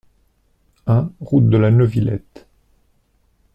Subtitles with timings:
[0.87, 2.47] un route de la Neuvillette